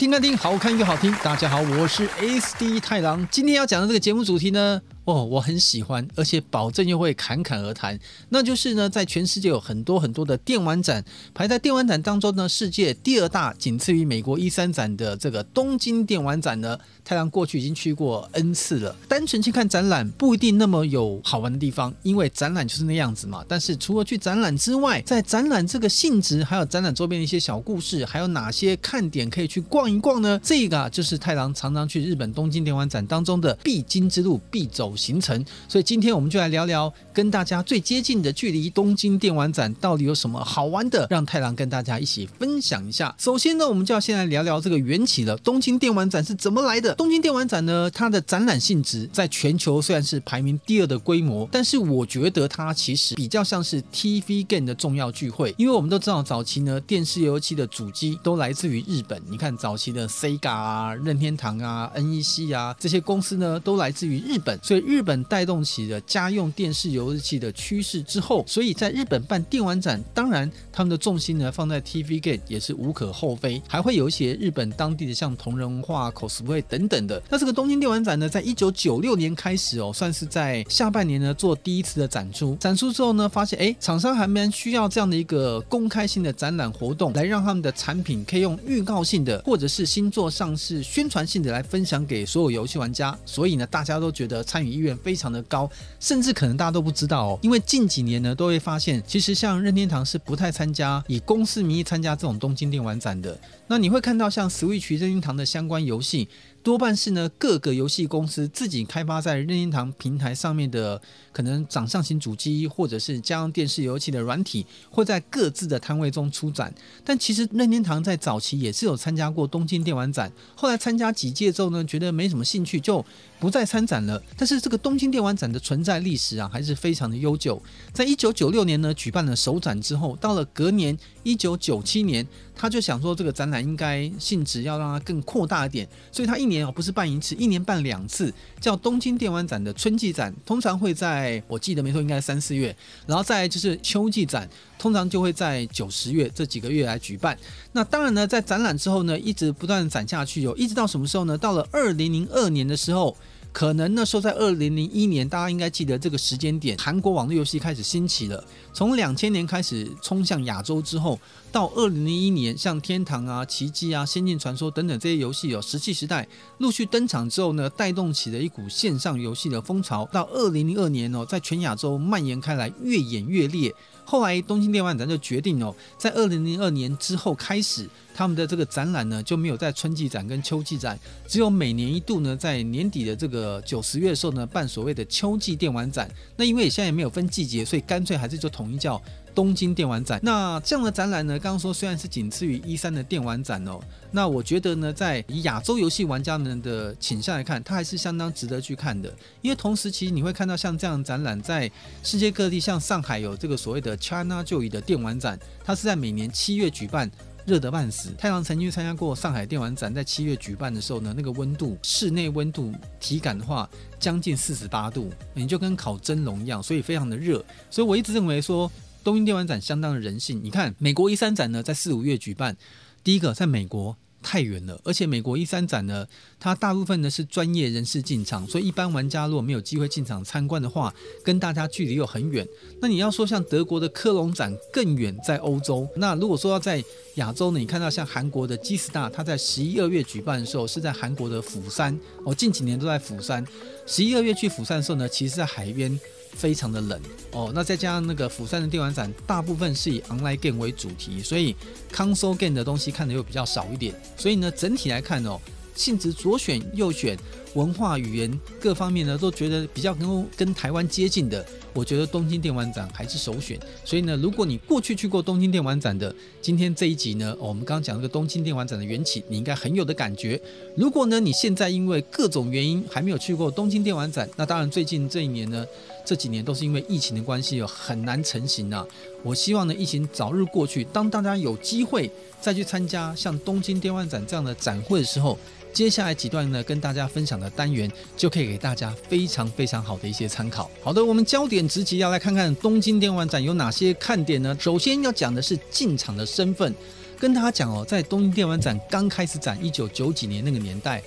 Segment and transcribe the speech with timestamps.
[0.00, 1.14] 听看听，好看又好听。
[1.22, 3.28] 大家好，我是 SD 太郎。
[3.30, 7.98] 今天要讲的这个节目主题呢，哦，我很喜欢，而且保证又会侃侃而谈。
[8.28, 18.94] 那就是呢，在全世界有很多很多的电玩展，排在电玩展当中呢，世界第二大，仅次于美国 E3 展的这个东京电玩展呢，太郎过去已经去过 N 次了。
[19.08, 23.44] 单纯去看展览不一定那么有好玩的地方，因为展览就是那样子嘛。
[23.48, 30.38] 但是除了去展览之外，在展览这个性质，还有展览周边的一些小故事，还有哪些看点可以去逛一逛呢？
[30.44, 43.14] 这个啊，就是太郎常常去日本东京电玩展当中的必经之路、必走行程，所以今天我们就来聊聊跟大家最接近的距离——东京电玩展到底有什么好玩的，让太郎跟大家一起分享一下。
[43.18, 45.36] 首先呢，我们就要先来聊聊这个缘起了。
[45.38, 46.94] 东京电玩展是怎么来的？
[46.96, 59.20] 东京电玩展呢，它的展览性质在全球虽然是排名第二的规模，但是我觉得它其实比较像是 TV Game 的重要聚会，因为我们都知道早期呢，电视游戏的主机都来自于日本。
[59.30, 77.22] 你看早期的 Sega 啊、任天堂啊、NEC 啊这些公司呢，都来自于日本，所以日本带动起了家用电视游戏的趋势之后，所以在日本办电玩展，当然他们的重心呢放在 TV Game 也是无可厚非，还会有一些日本当地的像同人文化、cosplay 等等的。
[77.28, 82.56] 那这个东京电玩展呢，在一九九六年开始哦，算是在下半年呢做第一次的展出。
[82.56, 93.16] 展出之后呢，发现哎，厂商还蛮需要这样的一个公开性的展览活动，来让他们的产品可以用预告性的或者是新作上市宣传性的来分享给所有游戏玩家。
[93.24, 103.38] 所以呢，大家都觉得参与意愿非常的高，甚至可能大家都不知道哦，因为近几年呢，都会发现其实像任天堂是不太参加以公司名义参加这种东京电玩展的。
[103.66, 106.28] 那你会看到像 Switch 任天堂的相关游戏。
[106.62, 111.00] 多半是呢，各个游戏公司自己开发在任天堂平台上面的，
[111.32, 116.72] 可能掌上型主机或者是家用电视游戏的软体，会在各自的摊位中出展。
[117.02, 123.02] 但其实任天堂在早期也是有参加过东京电玩展，后来参加几届之后呢，觉得没什么兴趣，就
[123.38, 124.22] 不再参展了。
[124.36, 127.60] 但是这个东京电玩展的存在历史啊，还是非常的悠久。
[127.92, 132.26] 在一九九六年呢，举办了首展之后，到了隔年一九九七年，
[132.60, 142.76] 他就想说这个展览应该性质要让它更扩大一点，所以他一年哦不是办一次，一年办两次，叫东京电玩展的春季展，通常会在我记得没错应该三四月，
[143.06, 144.46] 然后再就是秋季展，
[144.78, 147.34] 通常就会在九十月这几个月来举办。
[147.72, 151.38] 那当然呢，在展览之后呢，一直不断展下去，有一直到什么时候呢？
[151.38, 153.16] 到了二零零二年的时候。
[153.52, 158.42] 可能那时候在二零零一年，大家应该记得这个时间点，韩国网络游戏开始兴起了。
[158.72, 161.18] 从两千年开始冲向亚洲之后，
[161.50, 166.26] 到二零零一年，像天堂啊、奇迹啊、仙境传说等等这些游戏有石器时代
[166.58, 170.08] 陆续登场之后呢，带动起了一股线上游戏的风潮。
[170.12, 173.74] 到二零零二年哦，在全亚洲蔓延开来，越演越烈。
[174.04, 177.88] 后来东京电玩展就决定哦，在二零零二年之后开始。
[178.14, 186.10] 他们的这个展览呢，就没有在春季展跟秋季展，只有每年一度呢，在年底的这个九十月的时候呢，办所谓的秋季电玩展。
[186.36, 189.00] 那因为现在也没有分季节，所以干脆还是就统一叫
[189.34, 190.20] 东京电玩展。
[190.22, 199.14] 那这样的展览呢，刚刚说虽然是仅次于 E3 的电玩展哦，那我觉得呢，在以亚洲游戏玩家们的倾向来看，它还是相当值得去看的。
[199.40, 201.70] 因为同时期你会看到像这样展览，在
[202.02, 207.10] 世界各地，像上海有这个所谓的 China Joy 的电玩展，它是在每年七月举办。
[207.46, 208.10] 热得半死。
[208.18, 213.68] 太郎曾经参加过上海电玩展，在七月举办的时候呢，那个温度，室内温度体感的话，
[213.98, 217.44] 将近四十八度，你就跟烤蒸笼一样，所以非常的热。
[217.70, 218.70] 所以我一直认为说，
[219.02, 220.40] 东京电玩展相当的人性。
[220.42, 222.56] 你看，美国一三展呢，在四五月举办，
[223.02, 223.96] 第一个在美国。
[224.22, 226.06] 太远了，而且美国一三展呢，
[226.38, 230.94] 它大部分呢是专业人士进场，所以一般玩家如果没有机会进场参观的话，
[231.24, 232.46] 跟大家距离又很远。
[232.80, 235.88] 那你要说像德国的科隆展更远，在欧洲。
[235.96, 243.46] 那如果说要在亚洲呢，你看到像韩国的 G Star，它在十一二月举办的时候是在韩国的釜山，哦，近几年都在釜山。
[243.86, 245.98] 十一二月去釜山的时候呢，其实在海边。
[246.34, 247.00] 非常的冷
[247.32, 251.54] 哦，那再加上那个釜山的电玩展，大部分是以 online game 为主题，所以
[251.92, 253.94] console game 的东西看的又比较少一点。
[254.16, 255.38] 所以呢，整体来看哦，
[255.74, 257.18] 性质左选右选，
[257.54, 261.44] 文化语言各方面呢，都觉得比较跟跟台湾接近的。
[261.72, 266.12] 我觉得东京电玩展还是首选，所以呢，如果你过去去过东京电玩展的，
[266.42, 270.40] 今天这一集呢，我们刚刚讲这个东京电玩展的缘起，你应该很有的感觉。
[270.74, 275.64] 如果呢，你现在因为各种原因还没有去过东京电玩展，那当然最近这一年呢，
[276.10, 278.84] 这几年都是因为疫情的关系，很难成型啊。
[279.22, 282.10] 我希望呢，疫情早日过去，当大家有机会
[282.40, 285.38] 再去参加像东京电玩展这样的展会的时候。
[285.72, 290.68] 接下来几段呢，跟大家分享的单元就可以给大家非常非常好的一些参考。
[290.82, 294.56] 好的，我们焦点直击要来看看东京电玩展有哪些看点呢？
[294.58, 296.74] 首先要讲的是进场的身份。
[297.20, 301.00] 跟大家讲哦，在东京电玩展刚开始展，一九九几年那个年代，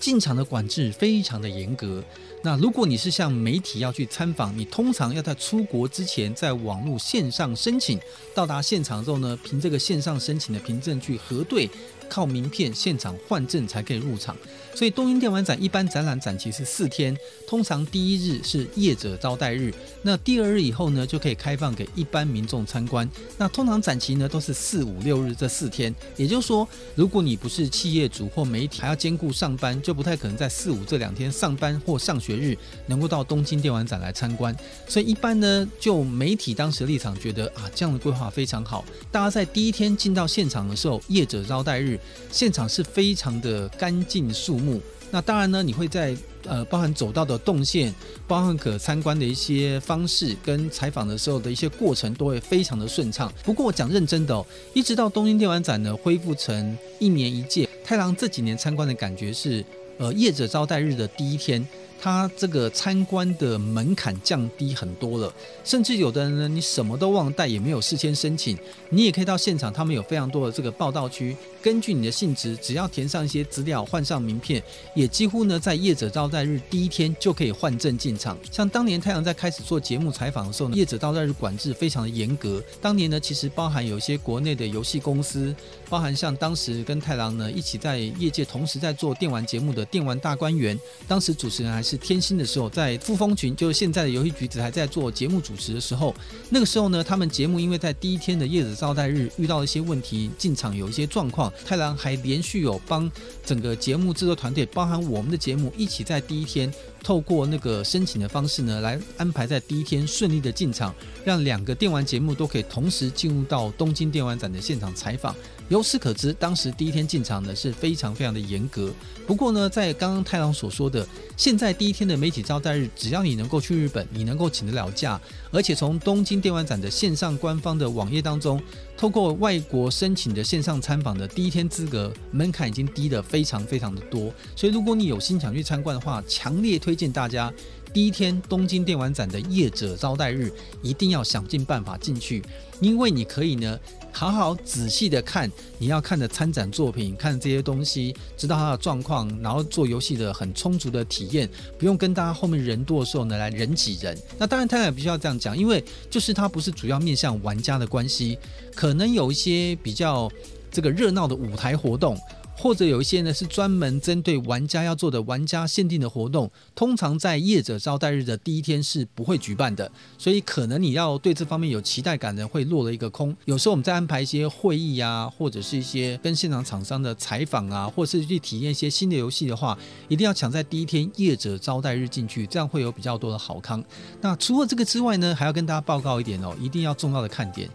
[0.00, 2.02] 进场的管制非常的严格。
[2.42, 8.00] 那如果你是向媒体要去参访，你通常要在出国之前，在网络线上申请，
[8.34, 11.68] 到达现场之后呢，凭这个线上申请的凭证去核对，
[12.10, 14.36] 靠名片现场换证才可以入场。
[14.74, 17.14] 所以东京电玩展一般展览展期是四天，
[17.46, 23.08] 通常第一日是业者招待日，那第二日以后呢，就可以开放给一般民众参观。
[23.36, 34.56] 那通常展期呢都是四五六日这四天，也就是说，如果你不是企业主或媒体，还要兼顾上班，就不太可能在四五这两天上班或上学日能够到东京电玩展来参观。
[34.88, 38.84] 所以一般呢，就媒体当时的立场觉得啊，这样的规划非常好。
[39.10, 41.99] 大家在第一天进到现场的时候，业者招待日，
[42.30, 44.80] 现场是非常的干净肃穆。
[45.10, 47.92] 那当然呢，你会在呃，包含走道的动线，
[48.26, 53.30] 包含可参观的一些方式，跟采访的时候的一些过程，都会非常的顺畅。
[53.42, 59.64] 不过我讲认真的哦，一直到东京电玩展呢恢复成一年一届，太郎这几年参观的感觉是，
[59.98, 61.66] 呃，业者招待日的第一天。
[62.02, 65.30] 他这个参观的门槛降低很多了，
[65.62, 68.56] 甚至有的人呢，你什么都忘带，也没有事先申请，
[68.88, 74.62] 你也可以到现场，他们有非常多的这个报到区，根据你的性质，只要填上一些资料，换上名片，
[74.94, 78.38] 也几乎呢在业者招待日第一天就可以换证进场。
[78.50, 82.62] 像当年太郎在开始做节目采访的时候呢，业者招待日管制非常的严格。
[82.80, 85.54] 当年呢，其实包含有一些国内的游戏公司，
[85.90, 91.89] 包含像当时跟太郎呢一起在业界同时在做电玩节目的电玩大观园，当时主持人还是。
[91.90, 96.14] 是天心的时候，在富丰群，就是现在的游戏橘子还在做节目主持的时候，
[96.48, 103.10] 那个时候呢，他们节目因为在第一天的叶子招待日遇到了一些问题，进场有一些状况，太郎还连续有帮
[103.44, 106.72] 整个节目制作团队，包含我们的节目，一起在第一天
[107.02, 110.94] 透过那个申请的方式呢，来安排在第一天顺利的进场，
[111.24, 115.34] 让两个电玩节目都可以同时进入到东京电玩展的现场采访。
[115.70, 118.92] 由此可知，当时第一天进场呢是非常非常的严格。
[119.24, 121.06] 不过呢，在刚刚太郎所说的，
[121.36, 125.20] 现在第一天的媒体招待日，只要你能够去日本，你能够请得了假，
[125.52, 128.60] 而且从东京电玩展的线上官方的网页当中，
[128.96, 134.34] 透过外国申请的线上参访的第一天资格门槛已经低得非常非常的多。
[134.56, 137.52] 所以，如果你有心想去参观的话，强烈推荐大家。
[137.92, 142.40] 第一天东京电玩展的业者招待日，一定要想尽办法进去，
[142.80, 143.76] 因为你可以呢
[144.12, 151.48] 好好仔细的看你要看的参展作品，看这些东西，知道它的状况，然后做游戏的很充足的体验，
[151.78, 154.16] 不用跟大家后面人多的时候呢来人挤人。
[154.38, 158.38] 那当然，他也必须要这样讲，因为就是它不是主要面向玩家的关系，
[158.74, 160.30] 可能有一些比较
[160.70, 162.18] 这个热闹的舞台活动。
[162.60, 173.34] 或者有一些呢是专门针对玩家要做的玩家限定的活动，通常在业者招待日的第一天是不会举办的，所以可能你要对这方面有期待感的会落了一个空。
[173.46, 179.78] 有时候我们在安排一些会议啊，或者是一些跟现场厂商的采访啊，或者是去体验一些新的游戏的话，
[180.08, 183.82] 一定要抢在第一天业者招待日进去，这样会有比较多的好康。
[184.20, 187.70] 那除了这个之外呢，还要跟大家报告一点哦，一定要重要的看点。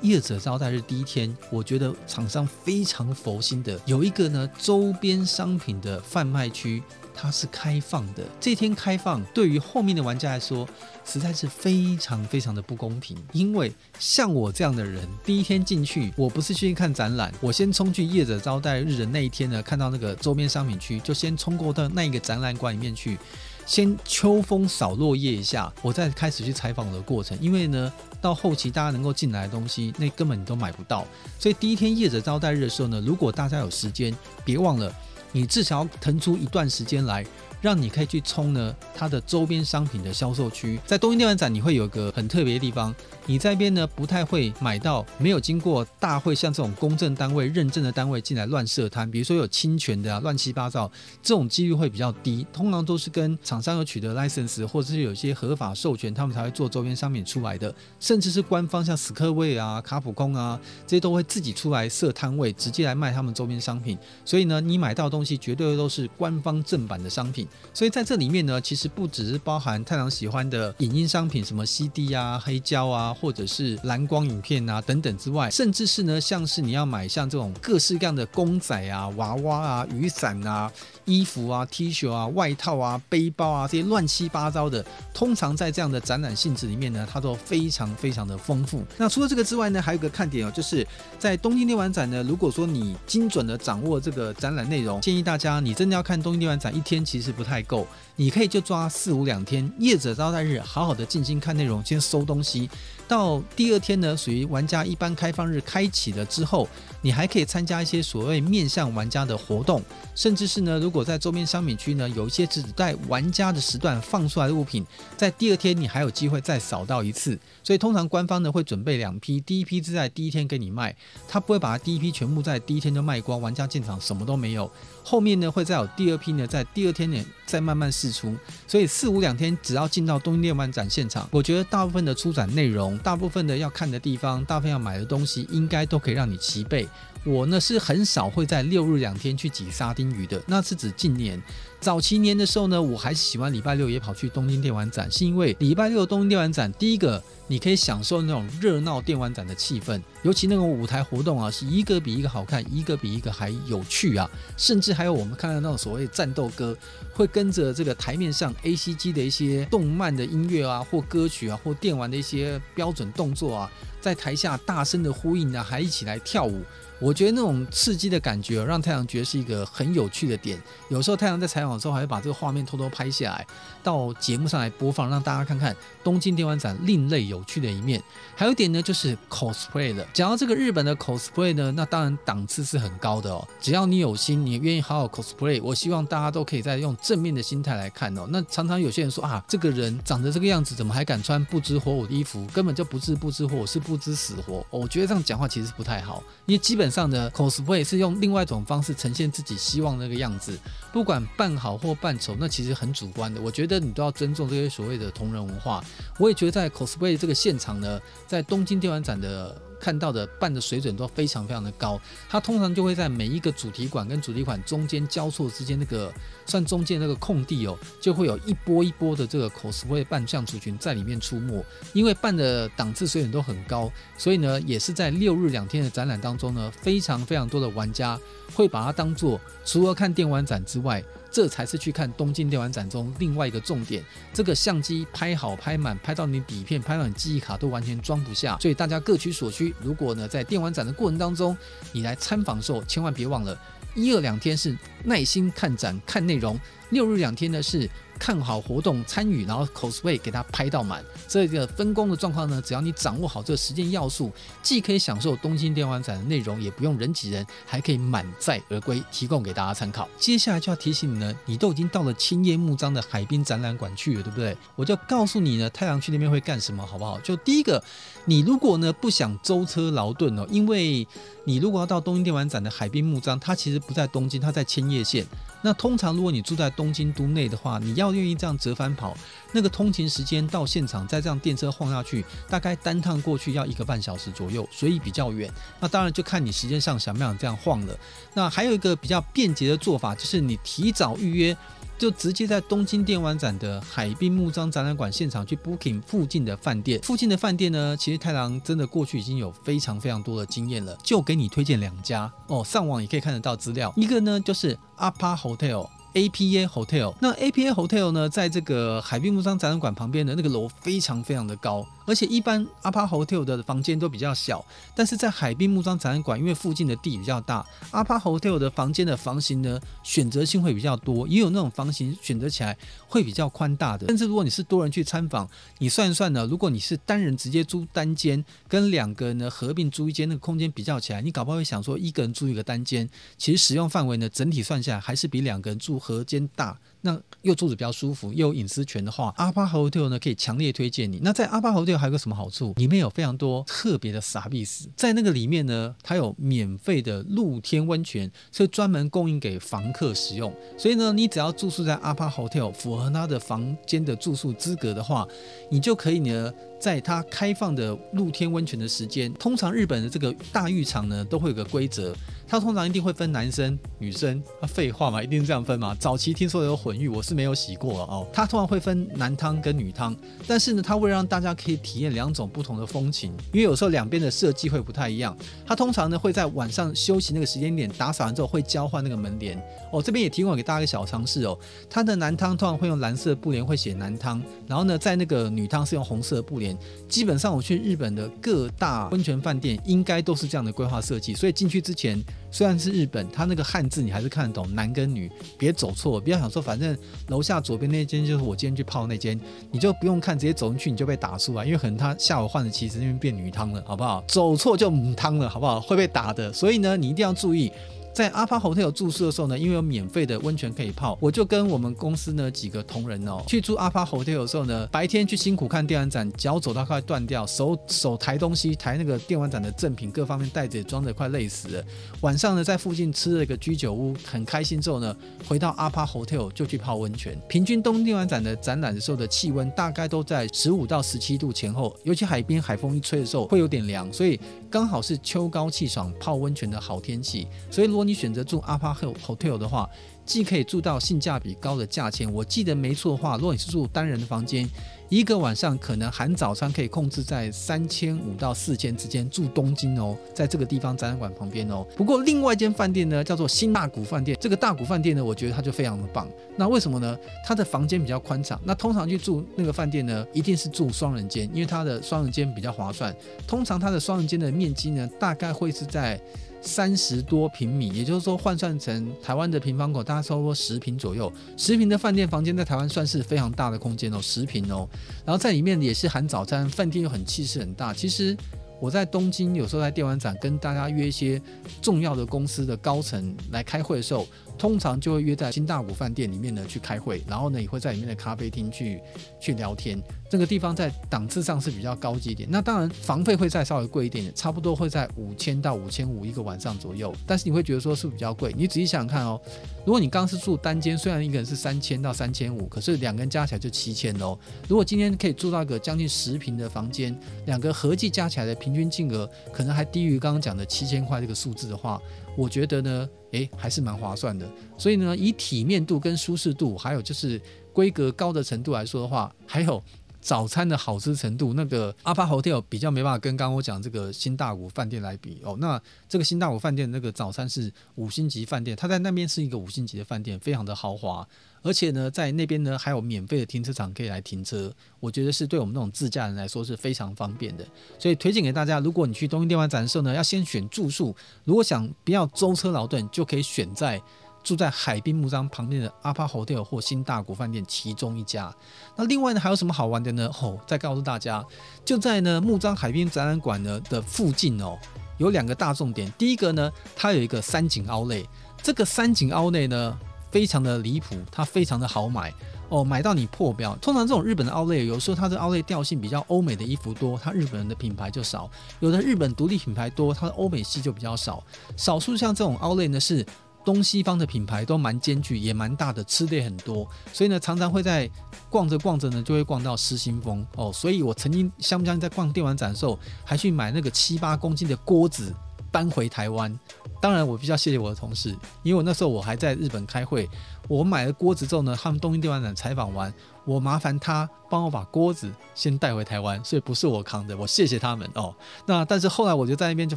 [0.00, 6.82] 业者招待日第一天，我觉得厂商非常佛心的，有一个呢周边商品的贩卖区，
[7.14, 8.22] 它是开放的。
[8.40, 10.68] 这天开放对于后面的玩家来说，
[11.04, 13.16] 实在是非常非常的不公平。
[13.32, 23.18] 因为像我这样的人，第一天进去，我不是去看展览，我先冲去业者招待日的那一天呢，看到那个周边商品区，就先冲过到那一个展览馆里面去。
[23.68, 27.38] 先秋风扫落叶一下，我再开始去采访的过程。
[27.38, 31.06] 因为呢，到后期大家能够进来的东西，那根本你都买不到。
[31.38, 34.90] 所以第一天业者招待日的时候呢，如果大家有时间，别忘了，
[35.32, 37.26] 你至少要腾出一段时间来。
[37.60, 42.94] 让你可以去冲呢，它的周边商品的销售区，在东京电玩展你会有一个很特别的地方，
[43.26, 50.88] 你在这边呢不太会买到没有经过大会像这种公证单位认证的单位进来乱设摊，比如说有侵权的啊，乱七八糟，
[51.20, 67.47] 这种几率会比较低，通常都是跟厂商有取得 license 或者是有些合法授权，他们才会做周边商品出来的，甚至是官方像史克威啊、卡普空啊这些都会自己出来设摊位，直接来卖他们周边商品，所以呢，你买到的东西绝对都是官方正版的商品。
[67.72, 80.70] 所以在这里面呢，其实不只是包含太郎喜欢的影音商品，什么 CD 啊、黑胶啊，或者是蓝光影片啊等等之外，甚至是呢，像是你要买像这种各式各样的公仔啊、娃娃啊、雨伞啊、
[81.08, 84.84] 衣服啊、T 恤啊、外套啊、背包啊这些乱七八糟的，
[85.14, 88.84] 通常在这样的展览性质里面呢，它都非常非常的丰富。
[88.98, 90.86] 那除了这个之外呢，还有个看点哦，就是
[91.18, 102.68] 在东京电玩展呢，如果说你精准的掌握这个展览内容，建议大家你真的要看东京电玩展一天其实不太够，你可以就抓四五两天，业者招待日，好好的静心看内容，先收东西。
[103.08, 106.68] 到第二天呢，属于玩家一般开放日开启了之后，
[107.00, 109.82] 你还可以参加一些所谓面向玩家的活动，
[110.14, 114.86] 甚至是呢，如果在周边商品区呢，有一些只在玩家的时段放出来的物品，
[115.16, 117.38] 在第二天你还有机会再扫到一次。
[117.64, 120.94] 所以通常官方呢会准备两批，第一批是在第一天给你卖，
[121.26, 124.70] 他不会把它第一批全部在第一天就卖光，玩家进场什么都没有。
[125.08, 128.36] 后面呢会再有第二批呢，在第二天呢再慢慢试出。
[128.66, 132.98] 所以四五两天，只要进到东京电玩展现场，我觉得大部分的出展内容。
[132.98, 136.86] 大部分的要看的地方，大部分要买的东西，应该都可以让你齐备。
[137.24, 141.42] 我呢是很少会在六日两天去挤沙丁鱼的，那是指近年。
[141.80, 156.76] 早期年的时候呢，我还喜欢礼拜六也跑去东京电玩展，是因为礼拜六的东京电玩展，第一个你可以享受那种热闹电玩展的气氛，尤其那种舞台活动啊，是一个比一个好看，一个比一个还有趣啊，甚至还有我们看到那种所谓战斗歌，
[157.14, 166.62] 会跟着这个台面上 ACG 的一些动漫的音乐啊，或歌曲啊，或电玩的一些标准动作啊，在台下大声的呼应啊，还一起来跳舞。
[167.00, 170.60] 我觉得那种刺激的感觉，让太阳觉得是一个很有趣的点。
[170.88, 173.46] 有时候太阳在采访的时候，还会把这个画面偷偷拍下来，
[173.84, 178.02] 到节目上来播放，让大家看看东京电玩展另类有有趣的一面。
[178.34, 180.04] 还有一点呢，就是 cosplay 了。
[180.12, 183.46] 讲到这个日本的 cosplay 呢，那当然档次是很高的哦。
[183.60, 188.26] 只要你有心，你愿意好好 cosplay，我希望大家都可以再用正面的心态来看哦。
[188.28, 192.44] 那常常有些人说啊，这个人长得这个样子，怎么还敢穿不知火舞的衣服？
[192.46, 194.66] 根本就不是不知火，是不知死活。
[194.70, 200.58] 我觉得这样讲话其实不太好，因为基本上的 cosplay 是用另外一种方式呈现自己希望那个样子，
[200.92, 203.40] 不管扮好或扮丑，那其实很主观的。
[203.40, 205.84] 我觉得你都要尊重这些所谓的同人文化。
[206.18, 209.54] 我也觉得在 cosplay 这这个现场呢，在东京电玩展的。
[209.80, 216.12] 看到的办的水准都非常非常的高，它通常就会在每一个主题馆跟主题馆中间交错之间那个
[216.46, 221.64] 算中间那个空地哦，就会有一波一波的这个 cosplay 扮相族群在里面出没。
[221.92, 228.18] 因为办的档次水准都很高，所以呢，也是在六日两天的展览当中呢，非常非常多的玩家
[228.52, 231.00] 会把它当做除了看电玩展之外。
[231.30, 234.04] 这才是去看东京电玩展中另外一个重点。
[234.32, 238.58] 这个相机拍好拍满，拍到你底片，拍到你记忆卡都完全装不下。
[238.60, 239.74] 所以大家各取所需。
[239.82, 241.56] 如果呢，在电玩展的过程当中，
[241.92, 243.58] 你来参访的时候，千万别忘了，
[243.94, 246.58] 一二两天是耐心看展看内容，
[246.90, 247.88] 六日两天呢是。
[248.20, 254.32] 看好活动参与，然后 cosplay 给它拍到满，这个分工的状况呢，只要你掌握好这个时间要素，
[254.62, 260.08] 既可以享受东京电玩展的内容，也不用人挤人，还可以满载而归，提供给大家参考。
[260.18, 264.56] 接下来就要提醒你呢，你都已经到了青叶木章的海滨展览馆去了，对不对？
[264.74, 267.20] 我就告诉你呢，太阳去那边会干什么，好不好？
[267.20, 267.82] 就第一个，
[268.24, 271.06] 你如果呢不想舟车劳顿哦，因为
[271.48, 275.26] 你如果要到东京电玩展的海滨木章，它其实不在东京，它在千叶县。
[275.62, 279.16] 那通常如果你住在东京都内的话，你要愿意这样折返跑，
[279.50, 285.50] 那个通勤时间到现场再这样电车晃下去，大概单趟过去要一个半小时左右，所以比较远。
[285.80, 287.98] 那当然就看你时间上想不想这样晃了。
[288.34, 291.56] 那还有一个比较便捷的做法，就是你提早预约。
[291.98, 297.00] 就直接在东京电玩展的海滨木章展览馆现场去 booking 附近的饭店。
[297.02, 302.64] 附近的饭店呢，其实太郎真的过去已经有非常非常多的经验了，就给你推荐两家哦。
[302.64, 305.88] 上网也可以看得到资料，一个呢就是 APA Hotel。
[306.14, 314.64] APA Hotel，那 APA Hotel 呢，在这个海滨木章展览馆旁边的那个楼非常非常的高，而且一般 APA Hotel 的房间都比较小，
[314.96, 324.06] 但是在海滨木章展览馆，因为附近的地比较大，APA Hotel 的房间的房型呢，选择性会比较多，也有那种房型选择起来会比较宽大的。
[324.08, 335.98] 但是如果你是多人去参访，你算一算呢，如果你是单人直接租单间，跟两个人呢合并租一间，那个空间比较起来，你搞不好会想说一个人租一个单间，其实使用范围呢，整体算下来还是比两个人住。
[336.08, 341.20] 合间大，那又住着比较舒服，又有隐私权的话，APA Hotel 呢可以强烈推荐你。
[341.22, 342.72] 那在 APA Hotel 还有个什么好处？
[342.76, 350.52] 里面有非常多特别的傻逼死，在那个里面呢，它有免费的露天温泉，是专门供应给房客使用。
[350.76, 355.26] 所以呢，你只要住宿在 APA Hotel，符合它的房间的住宿资格的话，
[355.70, 356.52] 你就可以呢。
[356.78, 362.14] 在它开放的露天温泉的时间，通常日本的这个大浴场呢，都会有个规则，
[362.46, 364.42] 它通常一定会分男生、女生。
[364.60, 365.94] 啊，废话嘛，一定是这样分嘛。
[365.98, 368.26] 早期听说有混浴，我是没有洗过哦。
[368.32, 370.16] 它通常会分男汤跟女汤，
[370.46, 375.36] 但是呢，它会让大家可以体验两种不同的风情，因为有时候两边的设计会不太一样。
[375.66, 379.60] 它通常呢会在晚上休息那个时间点打扫完之后会交换那个门帘
[379.92, 380.00] 哦。
[380.00, 381.58] 这边也提供给大家一个小常识哦，
[381.90, 386.67] 它的男汤通常会用蓝色布帘会写男汤，然后呢在那个女汤是用红色布帘。
[387.08, 396.96] 基本上我去日本的各大温泉饭店应该都是这样的规划设计，所以进去之前虽然是日本，它那个汉字你还是看得懂男跟女，别走错，不要想说反正
[397.28, 399.38] 楼下左边那间就是我今天去泡那间，
[399.70, 404.24] 你就不用看，直接走进去你就被打出来，因为可能他下午换的旗子那边变女汤了，好不好？
[404.28, 405.80] 走错就母汤了，好不好？
[405.80, 407.72] 会被打的，所以呢，你一定要注意。
[408.18, 421.84] 在阿帕 Hotel 住宿的时候呢，因为有免费的温泉可以泡，我就跟我们公司呢几个同仁哦去住阿帕 Hotel 的时候呢，白天去辛苦看电玩展，脚走到快断掉，手手抬东西抬那个电玩展的赠品，各方面袋子也装着快累死了。
[422.22, 427.40] 晚上呢在附近吃了一个居酒屋，很开心之后呢，回到阿帕 Hotel 就去泡温泉。
[427.48, 437.46] 平均东京电玩展的展览的时候的气温大概都在十五到十七度前后，尤其海边海风一吹的时候会有点凉，所以刚好是秋高气爽泡温泉的好天气。
[437.70, 439.88] 所以如果你选择住阿帕 Hotel 的话，
[440.24, 444.66] 既可以住到性价比高的价钱，我记得没错的话，如果你是住单人的房间，
[445.10, 449.28] 一个晚上可能含早餐可以控制在三千五到四千之间。
[449.28, 451.86] 住东京哦，在这个地方展览馆旁边哦。
[451.96, 454.36] 不过另外一间饭店呢，叫做新大谷饭店。
[454.40, 456.26] 这个大谷饭店呢，我觉得它就非常的棒。
[456.56, 457.18] 那为什么呢？
[457.44, 458.58] 它的房间比较宽敞。
[458.64, 463.14] 那通常去住那个饭店呢，一定是住双人间，因为它的双人间比较划算。
[463.46, 466.18] 通常它的双人间的面积呢，大概会是在。
[466.60, 471.32] 三十多平米，也就是说换算成台湾的平方口，大概差不多十平左右。
[471.56, 474.88] 十平的饭店房间在台湾算是非常大的空间哦，十平哦。
[475.24, 477.94] 然后在里面也是含早餐，饭店又很气势很大。
[477.94, 478.36] 其实
[478.80, 481.40] 我在东京有时候在电玩展跟大家约一些
[481.80, 484.26] 重要的公司的高层来开会的时候。
[484.58, 489.00] 通常就会约在新大谷饭店里面呢去开会，然后呢也会在里面的咖啡厅去
[489.40, 490.02] 去聊天。
[490.28, 497.14] 这个地方在档次上是比较高级一点，那当然房费会再稍微贵一点点，差不多会在五千到五千五一个晚上左右。
[497.26, 499.40] 但是你会觉得说是比较贵，你仔细想想看哦，
[499.86, 504.38] 如果你刚是住单间，虽然一个人是三千到三千五，可是两个人加起来就七千哦。
[504.68, 511.98] 如果今天可以住到一个将近十平的房间，两个合计加起来的平均金额可能还低于刚刚讲的七千块这个数字的话。
[512.38, 514.48] 我觉得呢，诶，还是蛮划算的。
[514.78, 517.40] 所以呢，以体面度跟舒适度，还有就是
[517.72, 519.82] 规格高的程度来说的话，还有。
[520.20, 525.56] 早餐的好吃程度，那个阿帕 Hotel 比较没办法跟刚刚我讲这个新大谷饭店来比哦。
[525.60, 531.26] 那这个新大谷饭店那个早餐是五星级饭店，它在那边是一个五星级的饭店，非常的豪华，
[531.62, 537.64] 而且呢，在那边呢还有免费的停车场可以来停车，我觉得是对我们那种自驾人来说是非常方便的。
[537.98, 544.02] 所以推荐给大家，如果你去东京电玩展的时候呢，要先选住宿，如果想不要舟车劳顿，就可以选在。
[544.48, 548.50] 住在海滨木章旁边的阿帕 Hotel 或新大谷饭店其中一家。
[548.96, 550.30] 那另外呢，还有什么好玩的呢？
[550.40, 551.44] 哦，再告诉大家，
[551.84, 554.78] 就在呢木章海滨展览馆呢的附近哦，
[555.18, 556.10] 有两个大重点。
[556.16, 558.24] 第一个呢，它有一个三井奥莱，
[558.62, 559.98] 这个三井奥莱呢
[560.30, 562.32] 非常的离谱，它非常的好买
[562.70, 563.76] 哦，买到你破表。
[563.82, 568.48] 通常这种日本的奥莱，有时候它的奥莱调性比较欧美的衣服多，它日本人的品牌就少；
[568.80, 571.44] 有的日本独立品牌多，它的欧美系就比较少。
[571.76, 573.26] 少数像这种奥莱呢是。
[573.64, 578.10] 东西方的品牌都蛮兼具，也蛮大的，吃的也很多，所以呢，常常会在
[578.48, 580.72] 逛着逛着呢，就会逛到失心疯哦。
[580.72, 585.34] 所以我曾经相不相信在逛电玩展的时候，还去买那个七八公斤的锅子
[585.70, 586.58] 搬回台湾。
[587.00, 588.30] 当然，我比较谢谢我的同事，
[588.62, 590.28] 因为我那时候我还在日本开会。
[590.66, 593.12] 我买了锅子之后呢，他们东京电玩展采访完，
[593.48, 598.34] 我麻烦他帮我把锅子先带回台湾，所以不是我扛的，我谢谢他们哦。
[598.66, 599.96] 那但是后来我就在那边就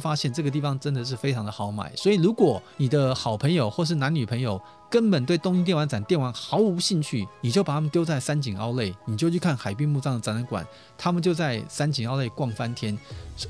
[0.00, 12.98] 发现这个地方真的是非常的好买，所以如果你的好朋友或是男女朋友根本对东京电玩展电玩毫无兴趣，你就把他们丢在三井奥莱，你就去看海滨墓葬的展览馆，他们就在三井奥莱逛翻天，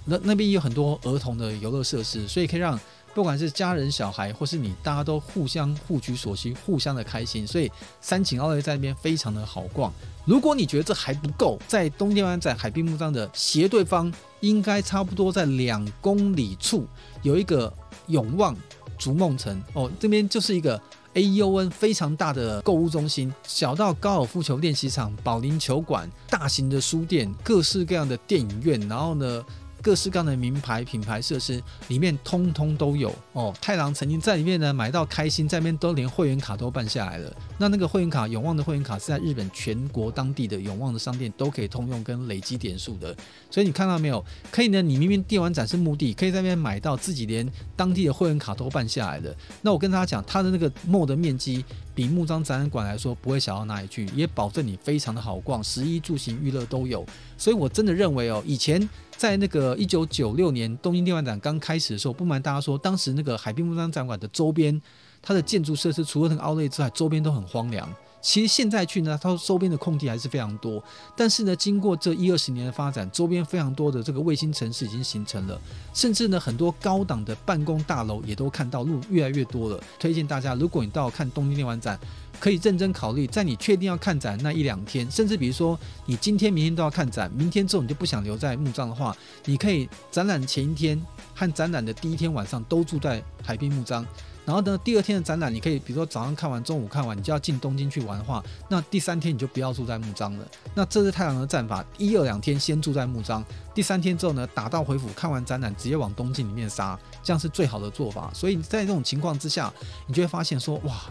[0.05, 2.77] 那那边有很多儿童的游乐设施，所以可以让。
[3.15, 7.47] 不管是家人、小孩，或是你，大家都互相互取所需，互相的开心。
[7.47, 7.71] 所以
[8.01, 9.93] 三井奥莱在那边非常的好逛。
[10.25, 16.87] 如果你觉得这还不够，在东电玩展海滨幕张的斜对方，应该差不多在两公里处
[17.23, 17.73] 有一个
[18.07, 18.57] 永旺
[18.99, 20.81] 逐梦城哦，这边就是一个
[21.15, 29.45] AEON 非常大的购物中心，小到高尔夫球练习场、保龄球馆、大型的书店、各式各样的电影院，然后呢，
[29.83, 33.53] 各式各样的名牌品牌设施里面通通都有哦。
[33.61, 37.37] 太郎曾经在里面呢买到开心，在那边都连会员卡都办下来了。
[37.59, 43.15] 那那个会员卡，永旺的会员卡是在日本全国当地的永旺的商店都可以通用跟累积点数的。
[43.51, 44.25] 所以你看到没有？
[44.51, 49.37] 可以呢，你明明电玩展示目的，可以在那边买到自己连当地的会员卡都办下来的。
[49.63, 51.65] 那我跟大家讲，它的那个幕的面积
[51.95, 57.05] 比木张展览馆来说不会小到哪里去，也保证你非常的好逛，食衣住行娱乐都有。
[57.37, 58.89] 所以我真的认为哦，以前
[59.23, 64.83] 在那个一九九六年东京电玩展刚开始的时候，不瞒大家说，当时那个海滨木张展馆的周边，
[65.23, 67.89] 它的建筑设施除了那个奥莱之外，周边都很荒凉。
[68.21, 70.83] 其实现在去呢，它周边的空地还是非常多。
[71.17, 75.61] 但是呢，经过这一二十年的发展，周边非常多的这个卫星城市已经形成了，
[75.95, 79.81] 甚至呢，很多高档的办公大楼也都看到路越来越多了。
[80.01, 81.97] 推荐大家，如果你到看东京电玩展，
[82.43, 91.01] 可以认真考虑，在你确定要看展那一两天，甚至比如说你今天、明天都要看展，明天之后你就不想留在木葬的话，你可以展览前一天
[91.37, 94.05] 和展览的第一天晚上都住在海滨木葬。
[94.45, 100.45] 然后呢，第二天的展览，你可以比如说早上看完，中午看完，你就要进东京去玩的话，那第三天你就不要住在木葬了。
[100.75, 108.33] 那这是太阳的战法，一二两天先住在木葬，第三天之后呢，打道回府，看完展览直接往东京里面杀，这样是最好的做法。
[108.35, 109.73] 所以在这种情况之下，
[110.09, 111.03] 你就会发现说，哇，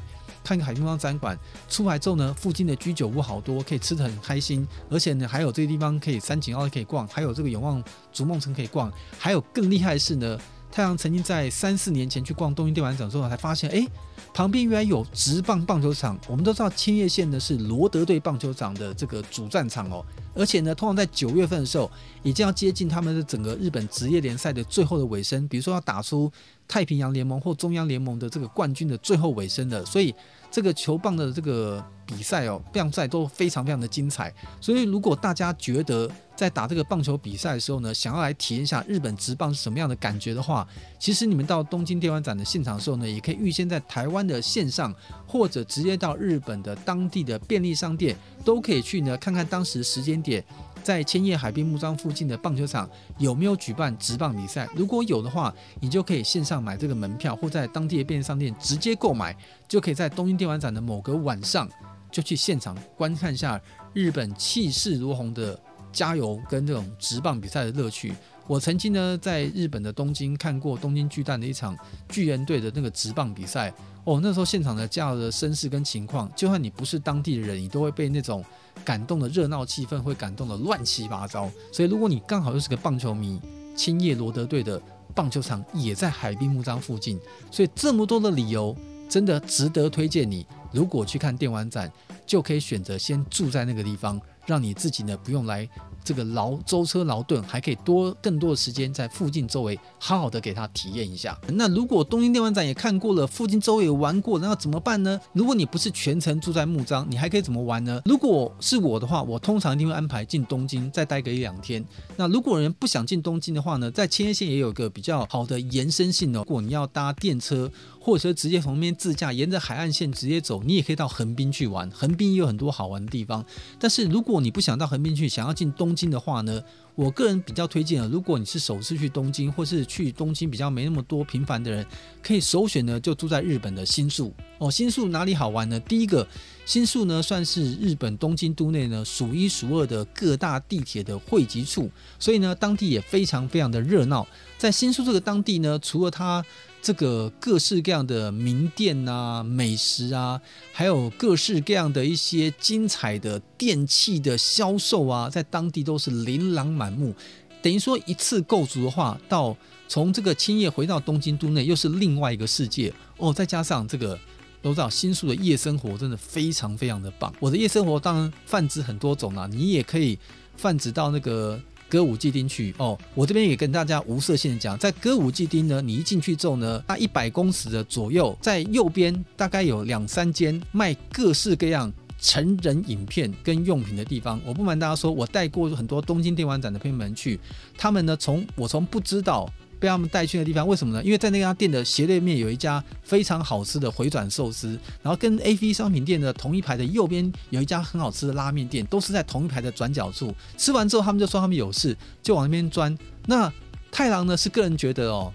[0.43, 1.37] 看个海滨木张展馆
[1.69, 10.37] 出来之后呢，附近的居酒屋好多，可以吃的很开心，而且呢，还有这个地方可以三井奥可以逛，还有这个永旺逐梦城可以逛，还有更厉害的是呢。
[10.73, 13.85] 太阳曾经在三四年前去逛东京电玩展之后，才发现，哎，
[14.33, 16.17] 旁边原来有直棒棒球场。
[16.29, 20.01] 我们都知道千叶县呢是罗德队棒球场的这个主战场哦，
[20.33, 21.89] 而且呢，通常在九月份的时候，
[22.23, 26.31] 已经要接近他们的整个日本职业联赛的最后的尾声，比如说要打出
[26.67, 30.13] 太平洋联盟或中央联盟的这个冠军的最后尾声的，所以。
[30.53, 34.33] 这个球棒的这个比赛哦，棒赛都非常非常的精彩。
[34.59, 40.67] 所以，如果大家觉得在打这个棒球比赛的时候呢，想要来体验一下日本职棒是什么样的感觉的话，
[40.99, 44.93] 其实你们到东京电玩展的现场的时候呢，也可以预先在台湾的线上，
[45.25, 48.13] 或者直接到日本的当地的便利商店，
[48.43, 50.43] 都可以去呢看看当时时间点。
[50.83, 54.67] 在千叶海滨木张附近的棒球场有没有举办直棒比赛？
[54.75, 61.69] 如果有的话，你就可以线上买这个门票，或在当地的便利商店直接购买，就可以在东京电玩展的某个晚上
[62.09, 63.61] 就去现场观看下
[63.93, 65.59] 日本气势如虹的
[65.91, 68.11] 加油跟这种直棒比赛的乐趣。
[68.47, 71.77] 我曾经呢在日本的东京看过东京巨蛋的一场
[72.09, 73.71] 巨人队的那个直棒比赛。
[74.03, 78.43] 哦，那时候现场的加油的声势跟情况，就算你不是当地的人，你都会被那种
[78.83, 81.49] 感动的热闹气氛会感动的乱七八糟。
[81.71, 83.39] 所以，如果你刚好又是个棒球迷，
[83.75, 84.81] 青叶罗德队的
[85.13, 87.19] 棒球场也在海滨木张附近，
[87.51, 88.75] 所以这么多的理由，
[89.09, 90.45] 真的值得推荐你。
[90.71, 91.91] 如果去看电玩展，
[92.25, 95.69] 就可以选择先住在那个地方，让你自己呢不用来。
[96.03, 101.39] 这个劳舟车劳顿，还可以多更多的时间在附近周围好好的给他体验一下。
[101.49, 105.21] 那如果东京电玩展也看过了，附近周围也玩过，那要怎么办呢？
[105.31, 108.01] 如果你不是全程住在木张，你还可以怎么玩呢？
[108.05, 111.85] 如果是我的话，我通常一定会安排进东京再待个一两天。
[112.17, 117.71] 那如果人不想进东京的话呢，在千叶县也有一个比较好的延伸性的，如果你要搭电车。
[118.03, 121.87] 或者说直接从那边自驾，沿着海岸线直接走，你也可以到横滨去玩。
[121.91, 123.45] 横滨也有很多好玩的地方。
[123.77, 126.59] 但是如果你不想到横滨去，想要进东京的话呢，
[126.95, 131.85] 我个人比较推荐啊，如果你是首次去东京，或是去东京比较没那么多频繁的人，
[132.23, 134.71] 可以首选呢就住在日本的新宿哦。
[134.71, 135.79] 新宿哪里好玩呢？
[135.81, 136.27] 第一个，
[136.65, 141.87] 新宿呢算是日本东京都内呢数一数二的各大地铁的汇集处，
[142.17, 144.27] 所以呢当地也非常非常的热闹。
[144.57, 146.43] 在新宿这个当地呢，除了它。
[146.81, 150.41] 这个各式各样的名店啊、美食啊，
[150.73, 157.13] 还有各式各样的一些精彩的电器的销售啊，在当地都是琳琅满目。
[157.61, 159.55] 等于说一次购足的话，到
[159.87, 163.31] 从这个青叶回到东京都内，又是另外一个世界哦。
[163.31, 164.19] 再加上这个
[164.63, 167.31] 都知道新宿的夜生活真的非常非常的棒。
[167.39, 170.17] 我的夜生活当然泛指很多种啊，你也可以
[170.57, 171.61] 泛指到那个。
[171.91, 184.39] 歌舞伎町去哦，我这边也跟大家无色线讲，在歌舞伎町呢，你一进去之后呢，那一百公尺的左右，在右边大概有两三间卖各式各样成人影片跟用品的地方。
[184.45, 187.37] 我不瞒大家说，我带过很多东京电玩展的朋友们去，
[187.77, 189.51] 他们呢，从我从不知道。
[189.81, 191.03] 被他们带去的地方，为什么呢？
[191.03, 200.31] 因为在那家店的斜对面有一家非常好吃的回转寿司，然后跟 AV 商品店的同一排的右边有一家很好吃的拉面店，都是在同一排的转角处。
[200.55, 202.95] 吃完之后，他们就说他们有事，就往那边钻。
[203.25, 203.51] 那
[203.91, 205.33] 太郎呢，是个人觉得哦。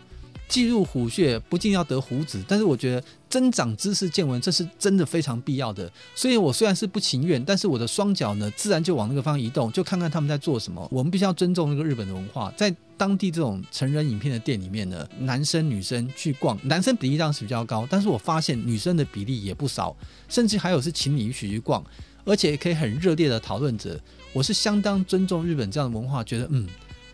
[0.48, 2.42] 进入虎穴，不仅要得虎子。
[2.46, 5.90] 但是我觉得增长知识见闻，这是真的非常必要的。
[6.14, 10.86] 所以我虽然是不情愿，但是我的双脚呢，自然就往那个方向移动，就看看他们在做什么。
[10.90, 12.52] 我们必须要尊重那个日本的文化。
[12.56, 19.94] 在当地这种成人影片的店里面呢，男生女生去逛，男生比例当时比较高，但是我发现女生的比例也不少，
[20.28, 21.84] 甚至还有是情侣一起去逛，
[22.24, 24.00] 而且可以很热烈的讨论着。
[24.32, 26.66] 我是相当尊重日本这样的文化，觉得嗯。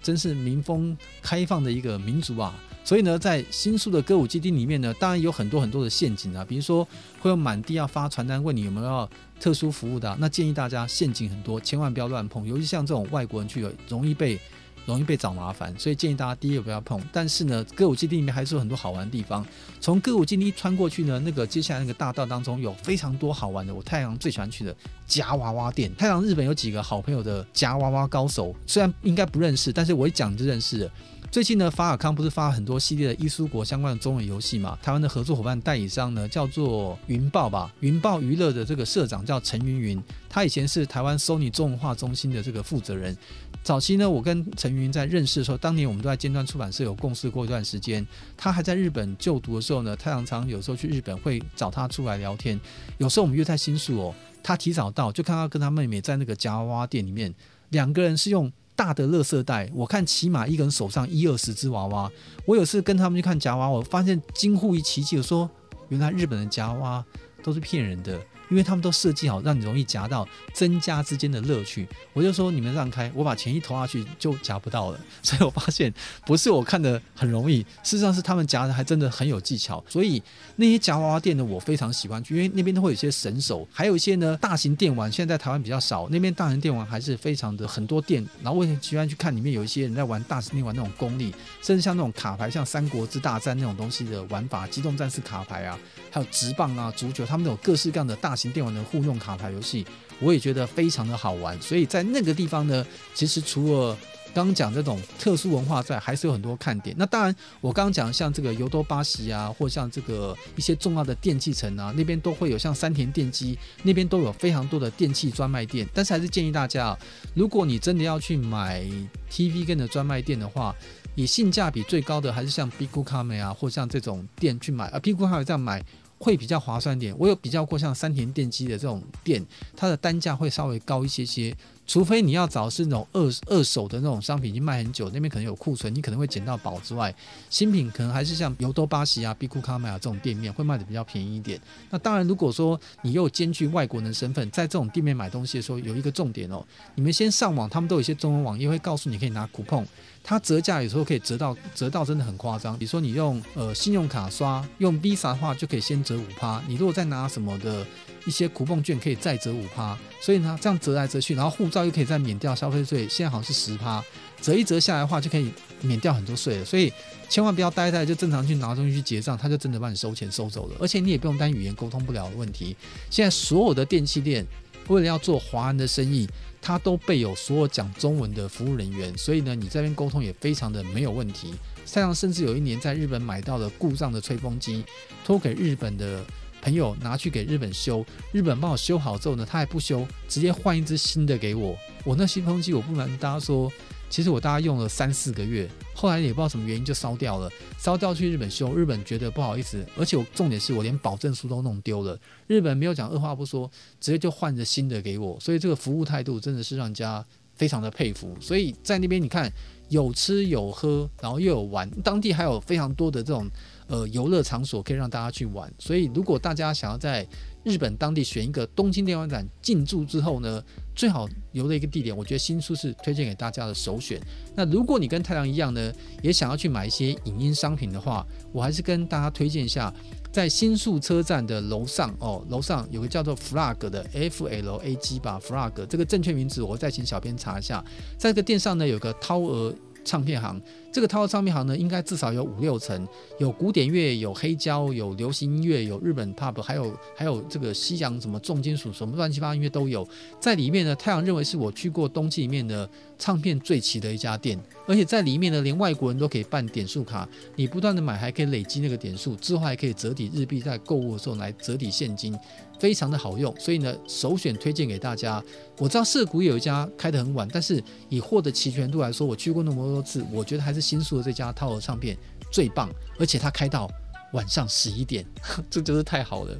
[0.02, 2.54] 真是民风开放的一个民族啊。
[2.84, 6.86] 所以呢，在新宿的歌舞基地里面呢，当然有很多很多的陷阱啊，比如说
[7.20, 14.36] 会有满地要发传单问你有没有要特殊服务的，那建议大家陷阱很多，千万不要乱碰，尤其像这种外国人去，容易被
[14.84, 17.00] 容易被找麻烦，所以建议大家第一个不要碰。
[17.12, 19.46] 但是呢，歌舞伎町里面还是有很多好玩的地方，
[19.80, 24.74] 从歌舞伎町穿过去呢，那个接下来那个大道当中有非常多好玩的，我太阳最喜欢去的
[25.06, 25.94] 夹娃娃店。
[25.96, 30.90] 太阳日本有几个好朋友的夹娃娃高手，虽然应该不认识，但是我一讲就认识了。
[31.32, 34.78] 最近呢，法尔康不是发了很多系列的伊苏国相关的中文游戏嘛？
[34.82, 43.16] 台湾的合作伙伴代理商呢，叫做云豹吧，云豹娱乐的这个社长叫陈云云，他以前是台湾 Sony 中文化中心的这个负责人。
[43.62, 48.06] 早期呢，我跟陈云云在认识的时候，当年我们都在尖端出版社有共事过一段时间。
[48.36, 52.60] 他还在日本就读的时候呢，太常常有时候去日本会找他出来聊天。
[52.98, 57.34] 有时候我们约在新宿哦，他提早到，就看到跟他妹妹在那个夹娃娃店里面，
[57.70, 58.52] 两个人是用。
[58.84, 62.10] 大的垃圾袋，我看起码一个人手上一二十只娃娃。
[62.44, 65.48] 我有次跟他们去看夹娃娃，我发现惊呼一奇迹，我说
[65.88, 67.04] 原来日本的夹娃娃
[67.44, 68.20] 都是骗人的。
[68.52, 71.88] 因为他们都设计好让你容易夹到，增加之间的乐趣。
[72.12, 75.00] 我就说你们让开，我把钱一投下去就夹不到了。
[75.22, 75.90] 所以我发现
[76.26, 79.82] 不是我看的很容易，事实上是他们夹的还真的很有技巧。
[79.88, 80.22] 所以
[80.56, 88.22] 那些夹娃娃店呢，我非常喜欢去，因为那边都会有一些神手，还有一些呢大型电玩，现在在台湾比较少，那边大型电玩还是非常的很多店。
[88.42, 95.78] 然后我也喜欢去看里面有一些人在玩大型电玩那种功力，甚至像那种卡牌，像三国志大战那种东西的玩法，机动战士卡牌啊，
[96.10, 98.52] 还有直棒啊、足球，他们有各式各样的大型型。
[98.52, 99.82] 电玩的互动卡牌游戏，
[100.20, 101.58] 我也觉得非常的好玩。
[101.62, 103.96] 所以在那个地方呢，其实除了
[104.34, 106.94] 刚讲这种特殊文化在，还是有很多看点。
[106.98, 115.88] 那当然，我刚刚讲像这个尤多巴西啊，或像这个一些重要的电器城啊，那边都会有像三田电机那边都有非常多的电器专卖店。
[115.94, 116.98] 但是还是建议大家啊，
[117.34, 118.84] 如果你真的要去买
[119.30, 120.74] TV 跟的专卖店的话，
[121.14, 125.82] 以性价比最高的还是像 Bigu c a m e 啊，或像这种店去买啊，Bigu c a m e 这样买。
[126.22, 127.12] 会比较划算点。
[127.18, 129.44] 我有比较过像三田电机的这种店，
[129.76, 131.52] 它的单价会稍微高一些些。
[131.84, 137.12] 除非你要找是那种二二手的那种商品，已经卖很久，那边可能有库存，你可能会捡到宝之外，
[137.50, 141.60] 新品可能还是像尤多巴西啊、比库卡麦啊这种店面会卖的比较便宜一点。
[141.90, 149.84] 那当然，如果说你又兼具外国人的身份，在这种店面买东西的时候，有一个重点哦，你们先上网，他们都有一些中文网页会告诉你可以拿 coupon，
[150.22, 152.78] 它折价有时候可以折到折到真的很夸张。
[152.78, 157.86] 比如说你用呃信用卡刷，用 Visa 的话就可以先折五趴，你如果再拿什么的。
[158.24, 164.00] 一些酷碰券可以再折五趴，所以呢，这样折来折去，然后护照又可以再免掉消费税，现在好像是十趴，
[164.40, 166.64] 折一折下来的话就可以免掉很多税了。
[166.64, 166.92] 所以
[167.28, 172.76] 千万不要呆呆，就正常去拿东西去结账，他就真的帮你收钱收走了，而且你也不用担心语言沟通不了的问题。
[173.10, 174.46] 现在所有的电器店
[174.86, 176.28] 为了要做华人的生意，
[176.62, 181.52] 他都备有所有讲中文的服务人员，所以呢，你这边沟通也非常的没有问题。
[181.92, 184.82] 太阳甚至有一年在日本买到了故障的吹风机，
[185.26, 186.24] 托给日本的。
[186.64, 191.76] 朋友拿去给日本修，日本帮我修好之后呢，他还不修，直接换一只新的给我。
[192.04, 193.68] 我那新风机，我不瞒大家说，
[194.12, 208.36] 其实我大概用了三四个月，后来也不知道什么原因就烧掉了，烧掉去日本修，日本觉得不好意思，而且我重点是我连保证书都弄丢了，日本没有讲二话不说，直接就换着新的给我，所以这个服务态度真的是让人家非常的佩服。
[208.38, 209.50] 所以在那边你看，
[209.88, 213.48] 有吃有喝，然后又有玩，当地还有非常多的这种。
[213.88, 217.26] 呃，游乐场所可以让大家去玩，所以如果大家想要在
[217.64, 220.62] 日本当地选一个东京电玩展进驻之后呢，
[220.94, 224.20] 最好游的一个地点，我觉得新宿是推荐给大家的首选。
[224.56, 229.92] 那如果你跟太郎一样呢，也想要去买一些影音商品的话，我还是跟大家推荐一下，
[230.32, 237.84] 在新宿车站的楼上哦，楼上有个叫做 Flag 的 F L A G 吧，Flag 这个正确名字我再请小编查一下，
[238.18, 240.60] 在这个店上呢有个涛儿唱片行。
[240.92, 250.06] 这个套唱片行呢，应该至少有五六层，有古典乐，有黑胶，有流行音乐，有日本 pop，还有还有这个西洋什么重金属，什么乱七八糟音乐都有。
[250.38, 252.86] 在里面呢，太阳认为是我去过东京里面的
[253.18, 257.26] 唱片最齐的一家店，而且在里面呢，连外国人都可以办点数卡，
[257.56, 262.38] 你不断的买还可以累积那个点数，之后还可以折抵日币，在购物的时候来折抵现金，
[262.78, 263.54] 非常的好用。
[263.58, 265.42] 所以呢，首选推荐给大家。
[265.78, 270.81] 我知道涩谷有一家开得很晚，但是以货的齐全度来说，我去过那么多次，我觉得还是。
[270.82, 272.18] 新宿的这家套盒唱片
[272.50, 273.88] 最棒，而且它开到
[274.32, 275.24] 晚上十一点，
[275.70, 276.58] 这就是太好了。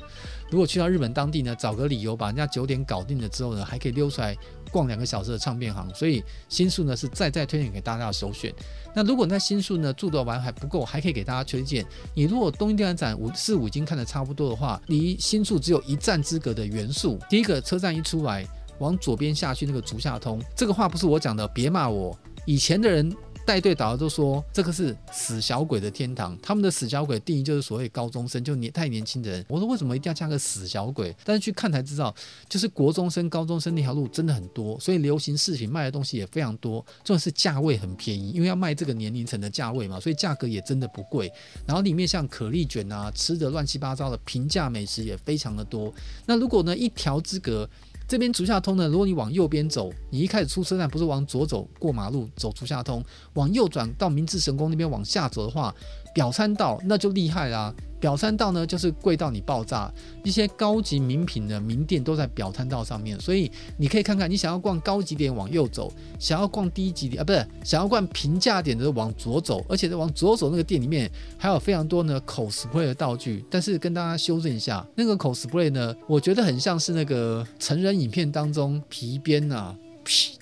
[0.51, 4.37] 如果去到日本当地呢，找个理由把人家九点搞定了之后呢，还可以溜出来
[4.71, 5.93] 逛两个小时的唱片行。
[5.95, 8.53] 所以新宿呢是再再推荐给大家的首选。
[8.95, 11.83] 那如果你在新宿呢住的玩还不够，还可以给大家推荐。
[12.15, 18.47] 你如果东京电玩展五四五已经看得差不多的话，离新宿只有一站之隔的原宿，第一个车站一出来，
[18.79, 22.15] 往左边下去那个竹下通，这个话不是我讲的，别骂我。
[22.45, 23.11] 以前的人。
[23.45, 29.45] 带队导游都说这个是死小鬼的天堂，他们的死小鬼定义就是所谓高中生，就年太年轻的人。
[29.49, 31.15] 我说为什么一定要加个死小鬼？
[31.25, 32.15] 但是去看才知道，
[32.49, 41.31] 就是国中生、高中生那条路真的很多，所以流行饰品卖的东西也非常多，重要是价位很便宜，因为要卖这个年龄层的价位嘛，所以价格也真的不贵。
[41.67, 45.93] 然后里面像可丽卷啊，吃的乱七八糟的平价美食也非常的多。
[46.27, 47.69] 那如果呢一条之隔，
[48.07, 53.03] 这边竹下通呢，如果你往右边走，你一开始出车站不是往左走过马路走竹下通，
[53.35, 55.75] 往右转到明治神宫那边往下走的话，
[56.13, 57.75] 表参道那就厉害啦。
[58.01, 59.89] 表参道呢，就是贵到你爆炸，
[60.25, 79.77] 一些高级名品的名店都在表参道上面，所以你可以看看，你想要逛高级点往右走，想要逛低级点啊，不是想要逛平价点的往左走，而且往左走那个店里面还有非常多呢 cosplay 的道具，但是跟大家修正一下，那个 cosplay 呢，我觉得很像是那个成人影片当中皮鞭啊。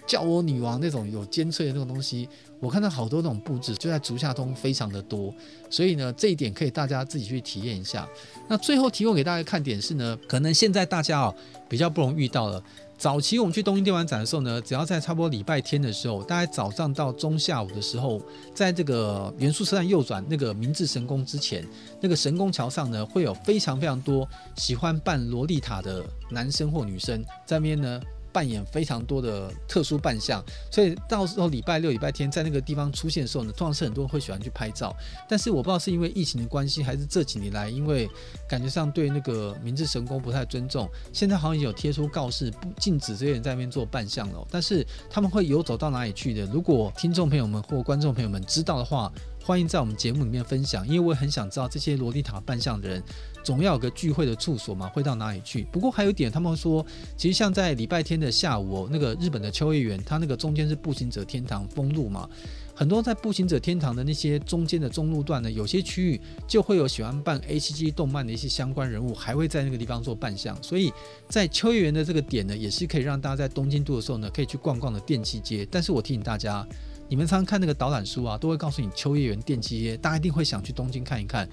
[0.07, 2.27] 叫我女王那种有尖脆的那种东西，
[2.61, 5.35] 我看到好多那种布置，就在竹下通非常的多，
[5.71, 8.07] 所以呢，这一点可以大家自己去体验一下。
[8.47, 11.35] 那最后提供给大家看点是呢，可能现在大家哦
[11.69, 12.63] 比较不容易遇到了。
[12.99, 18.21] 早期我们去东京电玩展的时候呢，只要在差不多礼拜天的时候，大概早上到中下午的时候，
[18.55, 21.67] 在这个原宿车站右转那个明治神宫之前，
[21.99, 27.99] 那个神宫桥上呢，会有非常非常多喜欢扮萝莉塔的男生或女生在那边呢。
[28.33, 34.95] 扮演非常多的特殊扮相，所以到时候礼拜六、礼拜天在那个地方出现的时候呢，通常是很多人会喜欢去拍照。
[35.29, 38.09] 但是我不知道是因为疫情的关系，还是这几年来因为
[38.49, 44.47] 感觉上对那个明治神宫不太尊重，现在好像有贴出告示，不禁止这些人在那边做扮相了。
[44.51, 46.47] 但是他们会游走到哪里去的？
[46.47, 49.13] 如果听众朋友们或观众朋友们知道的话，
[49.43, 53.03] 欢迎在我们节目里面分享，因为我很想知道这些萝莉塔扮相的人，
[53.43, 55.65] 总要有个聚会的处所嘛，会到哪里去？
[55.73, 56.85] 不过还有一点，他们说，
[57.17, 62.29] 其实像在礼拜天的下午，那个日本的秋叶原，它那个中间是步行者天堂封路嘛，
[62.75, 70.93] 很多在步行者天堂的那些中间的中路段呢，有些区域就会有喜欢办 HG 动漫的一些相关人物，还会在那个地方做扮相，所以
[71.29, 75.67] 在秋叶原的这个点呢，也是可以让大家在东京都的时候呢，可以去逛逛的电器街。
[75.71, 76.67] 但是我提醒大家。
[77.09, 81.49] 你们常常看那个导览书啊，都会告诉你秋叶原电器街，大家一定会想去东京看一看。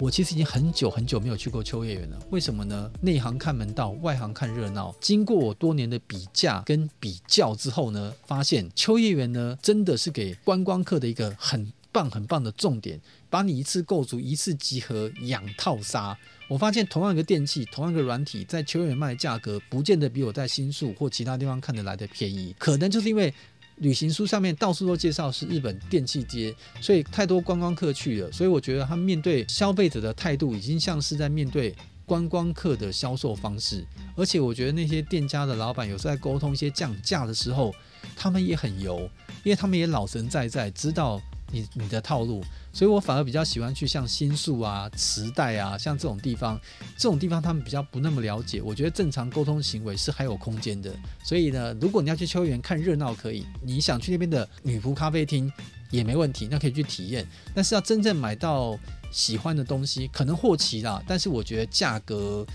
[0.00, 2.88] 我其实已经很久很久没有去过秋叶原了，为什么呢？
[3.00, 4.94] 内行看门道，外行看热闹。
[5.00, 16.16] 经过我多年的比价跟比较之后呢，发现秋叶原呢真的是给观光客的一个很棒很棒的重点，把你一次购足，一次集合，养套杀。
[16.46, 23.34] 我发现同样一个电器，同样一个软体，在秋叶原卖的价格，不见得比我在新宿或其他地方看得来的便宜，可能就是因为。
[23.80, 33.84] 旅行书上面到处都介绍是日本电器街，所以太多观光客去了，所以我觉得他们面对消费者的态度已经像是在面对观光客的销售方式，
[34.16, 37.74] 而且我觉得那些店家的老板有时候在沟通一些降价的时候，
[38.16, 39.08] 他们也很油，
[39.44, 41.20] 因为他们也老神在在，知道。
[41.50, 42.44] 你你的套路，
[42.78, 46.56] 所以我反而比较喜欢去像新宿啊、池袋啊，像这种地方，
[46.96, 48.62] 这种地方他们比较不那么了解。
[48.62, 50.94] 我觉得正常沟通行为是还有空间的。
[51.24, 55.52] 所以呢，如果你要去秋园看热闹可以，你想去那边的女仆咖啡厅
[55.90, 57.26] 也没问题，那可以去体验。
[57.52, 58.78] 但是要真正买到
[59.10, 62.46] 喜欢的东西，可能货齐啦，但是我觉得价格。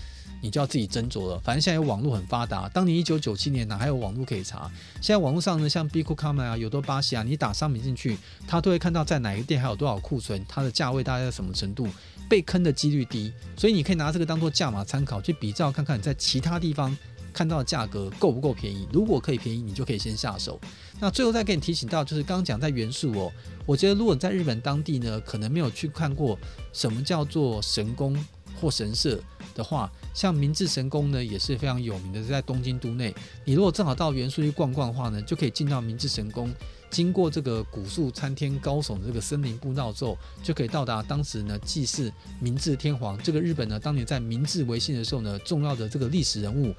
[0.44, 1.40] 你就要自己斟酌了。
[1.42, 4.70] 反正现在网络很发达，当年一九九七年哪还有网络可以查？
[5.00, 11.88] 现在网络上呢，像 Biccome 啊、有多巴西啊，你打商品进去，它都会看到在哪个店还有多少库存，它的价位大概在什么程度，
[12.28, 13.32] 被坑的几率低。
[13.56, 16.94] 所以你可以拿这个当做价码参考，去比照看看你在其他地方
[17.32, 18.86] 看到的价格够不够便宜。
[18.92, 20.60] 如果可以便宜，你就可以先下手。
[21.00, 23.32] 那最后再给你提醒到，就是刚刚讲在元素哦，
[23.64, 26.38] 我觉得如果你在日本当地呢，可能没有去看过
[26.74, 28.14] 什么叫做神宫
[28.60, 29.20] 或神社
[29.54, 29.90] 的话。
[30.14, 33.12] 像明治神宫呢，也是非常有名的，在东京都内。
[33.44, 36.54] 你如果正好到原宿去逛逛的话呢，就可以进到明治神宫。
[36.94, 43.18] 经过这个古树参天高耸的这个森林步道之后，就可以到达当时呢祭祀明治天皇。
[43.20, 46.72] 这个日本呢当年在明治维新的时候呢，重要的这个历史人物，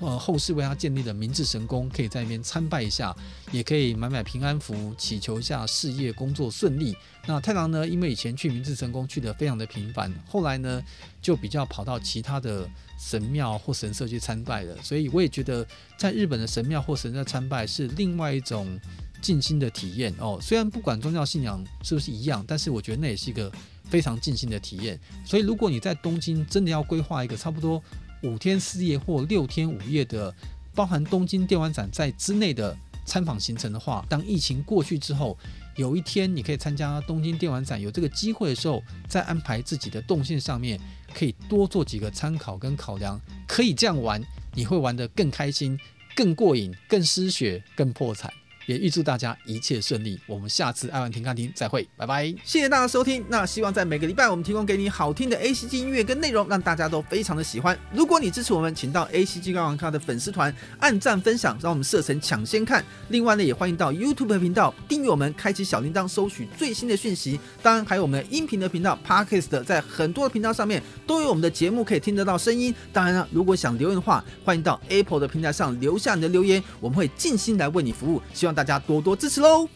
[0.00, 3.16] 呃，后世为他建立的明治神宫，可以在那边参拜一下，
[3.52, 6.96] 也可以买买平安符，祈求一下事业工作顺利。
[7.28, 10.82] 那太郎呢，因为以前去明治神宫去得非常的频繁，后来呢
[11.22, 14.76] 就比较跑到其他的神庙或神社去参拜了。
[14.82, 15.64] 所以我也觉得，
[15.96, 18.80] 在日本的神庙或神社参拜是另外一种。
[19.20, 23.50] 静心的体验哦，虽然不管宗教信仰是不是一样，但是我觉得那也是一个
[23.84, 24.98] 非常静心的体验。
[25.24, 27.82] 所以，如果你在东京真的要规划一个差不多
[28.22, 30.34] 五天四夜或六天五夜的，
[30.74, 35.36] 包含东京电玩展在之内的参访行程的话，当疫情过去之后，
[35.76, 40.78] 有一天你可以参加东京电玩展，有这个机会的时候，再安排自己的动线上面，
[41.12, 44.22] 可以多做几个参考跟考量，可以这样玩，
[44.54, 45.78] 你会玩得更开心、
[46.14, 48.32] 更过瘾、更失血、更破产。
[48.66, 50.18] 也预祝大家一切顺利。
[50.26, 52.26] 我们下次爱玩停看听再会，拜拜！
[52.44, 53.24] 谢谢大家收听。
[53.28, 57.78] 那希望在每个礼拜我们提供给你好听的 ACG 音乐跟内容，让大家都非常的喜欢。
[57.92, 62.84] 如果你支持我们，请到 ACG 高玩咖的粉丝团按赞分享，让我们设成抢先看。
[63.08, 67.38] 另外呢，也欢迎到 YouTube 频道订阅我们，开启小铃铛，收取最新的讯息。
[67.62, 72.74] 当然，还有我们的音频的频道 Podcast，在很多的频道上面都有我们的节目可以听得到声音。
[72.92, 78.20] 当然了，如果想留言的话，欢迎到 Apple 的平台上留下你的留言，我们会尽心来为你服务。
[78.32, 79.68] 希望望大家多多支持喽！